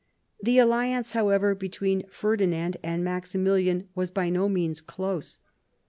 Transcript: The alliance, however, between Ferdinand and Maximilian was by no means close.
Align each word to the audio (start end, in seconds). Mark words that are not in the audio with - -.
The 0.41 0.57
alliance, 0.57 1.13
however, 1.13 1.53
between 1.53 2.07
Ferdinand 2.07 2.77
and 2.81 3.03
Maximilian 3.03 3.87
was 3.93 4.09
by 4.09 4.31
no 4.31 4.49
means 4.49 4.81
close. 4.81 5.39